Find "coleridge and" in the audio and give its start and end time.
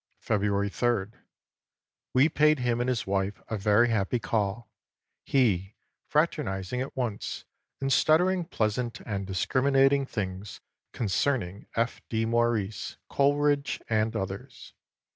13.09-14.15